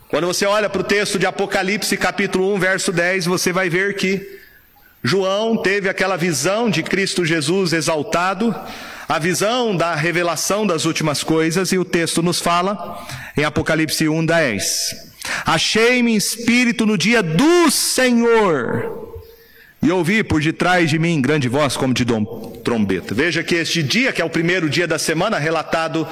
[0.09, 3.95] Quando você olha para o texto de Apocalipse, capítulo 1, verso 10, você vai ver
[3.95, 4.39] que
[5.03, 8.55] João teve aquela visão de Cristo Jesus exaltado,
[9.07, 13.05] a visão da revelação das últimas coisas, e o texto nos fala
[13.37, 15.06] em Apocalipse 1, 10.
[15.45, 19.07] Achei-me espírito no dia do Senhor.
[19.81, 22.05] E ouvi por detrás de mim grande voz como de
[22.63, 23.13] trombeta.
[23.13, 26.07] Veja que este dia, que é o primeiro dia da semana, relatado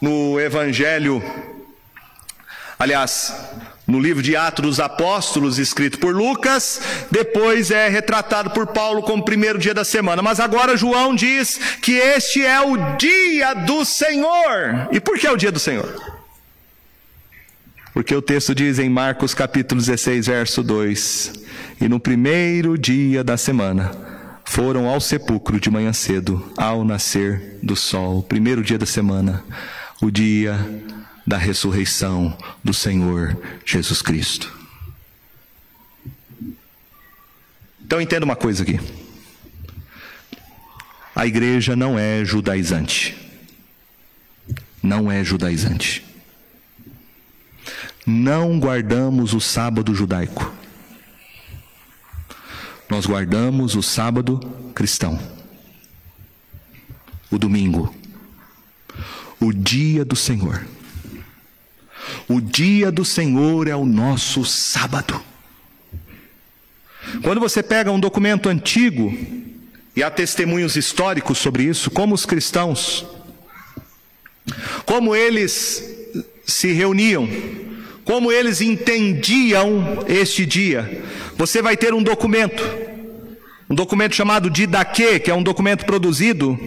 [0.00, 1.22] no Evangelho,
[2.78, 3.34] aliás,
[3.86, 9.24] no livro de Atos dos Apóstolos, escrito por Lucas, depois é retratado por Paulo como
[9.24, 10.22] primeiro dia da semana.
[10.22, 14.88] Mas agora João diz que este é o dia do Senhor.
[14.92, 16.19] E por que é o dia do Senhor?
[18.00, 21.34] Porque o texto diz em Marcos capítulo 16, verso 2:
[21.82, 23.92] E no primeiro dia da semana
[24.46, 28.22] foram ao sepulcro de manhã cedo, ao nascer do sol.
[28.22, 29.44] Primeiro dia da semana,
[30.00, 30.58] o dia
[31.26, 32.34] da ressurreição
[32.64, 33.36] do Senhor
[33.66, 34.50] Jesus Cristo.
[37.84, 38.80] Então entenda uma coisa aqui.
[41.14, 43.14] A igreja não é judaizante.
[44.82, 46.09] Não é judaizante.
[48.06, 50.52] Não guardamos o sábado judaico.
[52.88, 54.40] Nós guardamos o sábado
[54.74, 55.18] cristão.
[57.30, 57.94] O domingo.
[59.40, 60.66] O dia do Senhor.
[62.28, 65.22] O dia do Senhor é o nosso sábado.
[67.22, 69.12] Quando você pega um documento antigo,
[69.94, 73.04] e há testemunhos históricos sobre isso, como os cristãos,
[74.86, 75.84] como eles
[76.46, 77.28] se reuniam,
[78.10, 81.00] como eles entendiam este dia.
[81.36, 82.60] Você vai ter um documento,
[83.70, 86.58] um documento chamado Didaquê, que é um documento produzido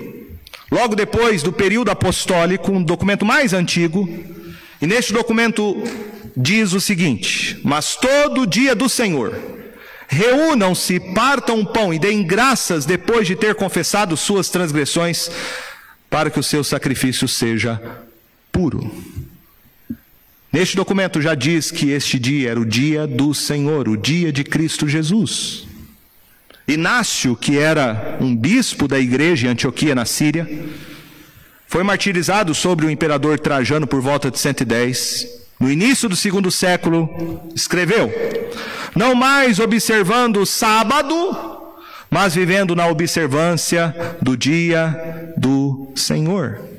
[0.71, 4.07] logo depois do período apostólico, um documento mais antigo.
[4.81, 5.83] E neste documento
[6.35, 9.37] diz o seguinte: Mas todo dia do Senhor,
[10.07, 15.29] reúnam-se, partam o pão e deem graças depois de ter confessado suas transgressões,
[16.09, 17.81] para que o seu sacrifício seja
[18.49, 19.12] puro.
[20.53, 24.43] Neste documento já diz que este dia era o dia do Senhor, o dia de
[24.43, 25.67] Cristo Jesus.
[26.67, 30.47] Inácio, que era um bispo da igreja em Antioquia, na Síria,
[31.67, 35.27] foi martirizado sobre o imperador Trajano por volta de 110.
[35.59, 37.09] No início do segundo século,
[37.55, 38.13] escreveu:
[38.95, 41.13] Não mais observando o sábado,
[42.11, 46.72] mas vivendo na observância do dia do Senhor.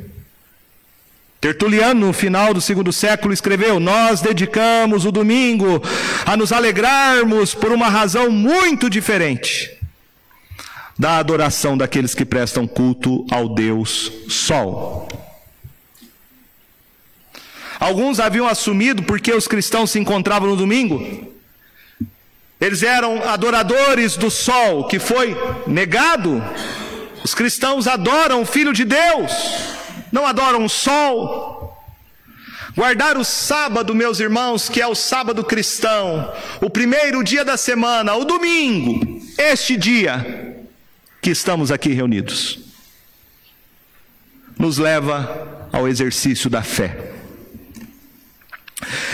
[1.44, 5.82] Tertuliano, no final do segundo século, escreveu: Nós dedicamos o domingo
[6.24, 9.70] a nos alegrarmos por uma razão muito diferente
[10.98, 15.06] da adoração daqueles que prestam culto ao Deus Sol.
[17.78, 21.30] Alguns haviam assumido porque os cristãos se encontravam no domingo.
[22.58, 25.36] Eles eram adoradores do sol, que foi
[25.66, 26.42] negado.
[27.22, 29.83] Os cristãos adoram o Filho de Deus
[30.14, 31.76] não adoram o sol.
[32.76, 38.14] Guardar o sábado, meus irmãos, que é o sábado cristão, o primeiro dia da semana,
[38.14, 40.56] o domingo, este dia
[41.20, 42.60] que estamos aqui reunidos,
[44.56, 47.10] nos leva ao exercício da fé.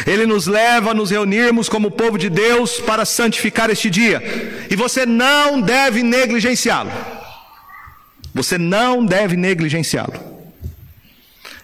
[0.06, 4.22] Ele nos leva a nos reunirmos como povo de Deus para santificar este dia,
[4.70, 6.92] e você não deve negligenciá-lo.
[8.34, 10.39] Você não deve negligenciá-lo.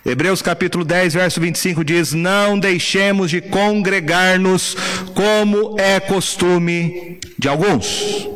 [0.06, 4.76] Hebreus capítulo 10, verso 25 diz: Não deixemos de congregar-nos
[5.12, 8.28] como é costume de alguns.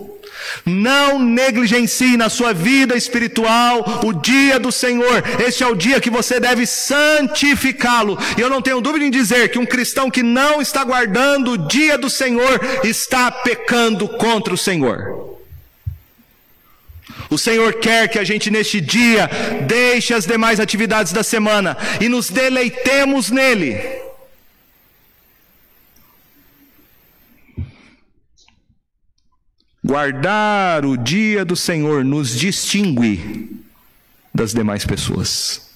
[0.66, 5.22] Não negligencie na sua vida espiritual o dia do Senhor.
[5.46, 8.18] Este é o dia que você deve santificá-lo.
[8.36, 11.68] E eu não tenho dúvida em dizer que um cristão que não está guardando o
[11.68, 15.30] dia do Senhor está pecando contra o Senhor.
[17.31, 19.31] O Senhor quer que a gente neste dia
[19.66, 23.78] deixe as demais atividades da semana e nos deleitemos nele.
[29.83, 33.64] Guardar o dia do Senhor nos distingue
[34.35, 35.70] das demais pessoas.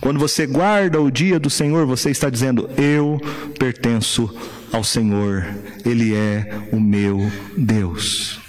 [0.00, 3.20] Quando você guarda o dia do Senhor, você está dizendo: Eu
[3.58, 4.32] pertenço
[4.72, 5.46] ao Senhor,
[5.84, 8.43] Ele é o meu Deus.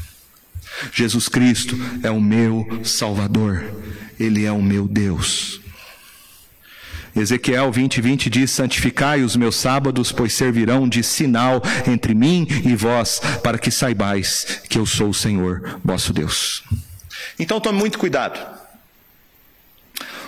[0.92, 3.64] Jesus Cristo é o meu Salvador,
[4.20, 5.62] Ele é o meu Deus.
[7.16, 12.76] Ezequiel 20, 20 diz: Santificai os meus sábados, pois servirão de sinal entre mim e
[12.76, 16.64] vós, para que saibais que eu sou o Senhor, vosso Deus.
[17.40, 18.40] Então tome muito cuidado.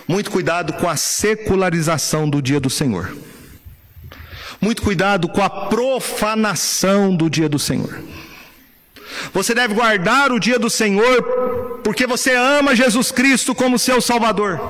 [0.06, 3.14] Muito cuidado com a secularização do dia do Senhor.
[4.58, 8.02] Muito cuidado com a profanação do dia do Senhor.
[9.32, 14.60] Você deve guardar o dia do Senhor, porque você ama Jesus Cristo como seu Salvador.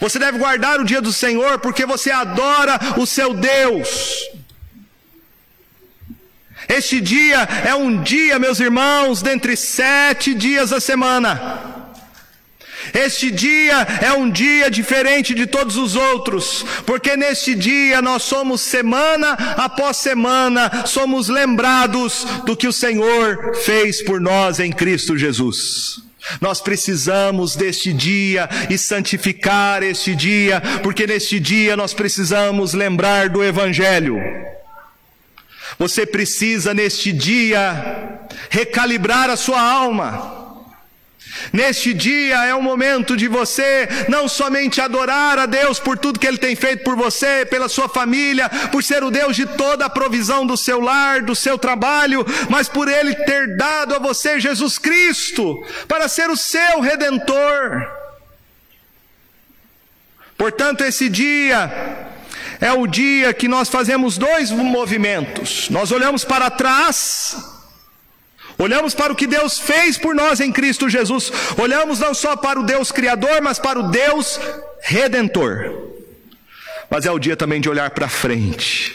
[0.00, 4.30] Você deve guardar o dia do Senhor, porque você adora o seu Deus.
[6.68, 11.79] Este dia é um dia, meus irmãos, dentre sete dias da semana.
[12.92, 18.60] Este dia é um dia diferente de todos os outros, porque neste dia nós somos
[18.60, 26.02] semana após semana, somos lembrados do que o Senhor fez por nós em Cristo Jesus.
[26.40, 33.42] Nós precisamos deste dia e santificar este dia, porque neste dia nós precisamos lembrar do
[33.42, 34.18] Evangelho.
[35.78, 38.20] Você precisa neste dia
[38.50, 40.39] recalibrar a sua alma
[41.52, 46.26] Neste dia é o momento de você não somente adorar a Deus por tudo que
[46.26, 49.90] Ele tem feito por você, pela sua família, por ser o Deus de toda a
[49.90, 54.78] provisão do seu lar, do seu trabalho, mas por Ele ter dado a você Jesus
[54.78, 58.00] Cristo para ser o seu redentor.
[60.36, 62.08] Portanto, esse dia
[62.60, 65.68] é o dia que nós fazemos dois movimentos.
[65.68, 67.59] Nós olhamos para trás
[68.60, 71.32] Olhamos para o que Deus fez por nós em Cristo Jesus.
[71.56, 74.38] Olhamos não só para o Deus Criador, mas para o Deus
[74.82, 75.94] Redentor.
[76.90, 78.94] Mas é o dia também de olhar para frente.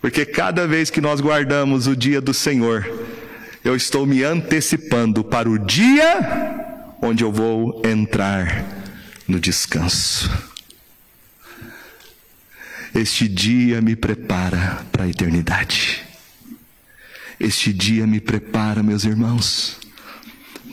[0.00, 2.84] Porque cada vez que nós guardamos o dia do Senhor,
[3.62, 6.60] eu estou me antecipando para o dia
[7.00, 8.64] onde eu vou entrar
[9.28, 10.28] no descanso.
[12.92, 16.13] Este dia me prepara para a eternidade.
[17.38, 19.78] Este dia me prepara, meus irmãos,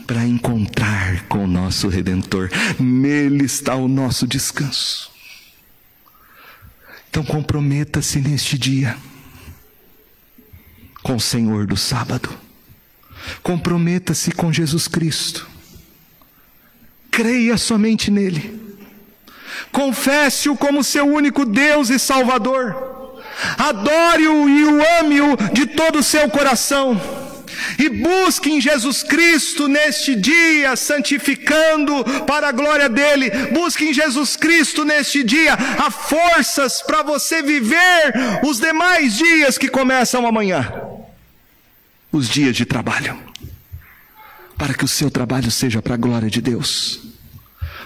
[0.06, 2.50] para encontrar com o nosso Redentor.
[2.80, 5.12] Nele está o nosso descanso.
[7.10, 8.98] Então comprometa-se neste dia
[11.04, 12.30] com o Senhor do sábado.
[13.44, 15.48] Comprometa-se com Jesus Cristo.
[17.10, 18.60] Creia somente nele.
[19.72, 22.91] Confesse-o como seu único Deus e Salvador.
[23.58, 27.00] Adore-o e o ame-o de todo o seu coração.
[27.78, 33.30] E busque em Jesus Cristo neste dia, santificando para a glória dele.
[33.52, 38.14] Busque em Jesus Cristo neste dia a forças para você viver
[38.44, 40.72] os demais dias que começam amanhã.
[42.12, 43.18] Os dias de trabalho.
[44.58, 47.00] Para que o seu trabalho seja para a glória de Deus.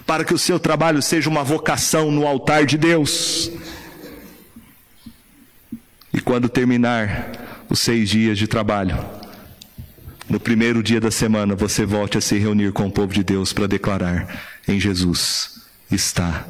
[0.06, 3.52] Para que o seu trabalho seja uma vocação no altar de Deus
[6.16, 8.98] e quando terminar os seis dias de trabalho,
[10.30, 13.52] no primeiro dia da semana, você volte a se reunir com o povo de Deus
[13.52, 14.26] para declarar:
[14.66, 15.60] em Jesus
[15.92, 16.46] está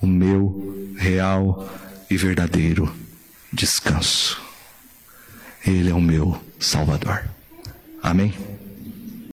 [0.00, 1.70] o meu real
[2.08, 2.90] e verdadeiro
[3.52, 4.40] descanso.
[5.66, 7.22] Ele é o meu Salvador.
[8.02, 8.49] Amém?